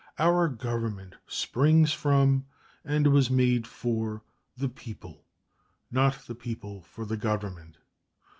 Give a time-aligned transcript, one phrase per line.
[0.17, 2.47] Our Government springs from
[2.83, 4.23] and was made for
[4.57, 5.25] the people
[5.91, 7.77] not the people for the Government.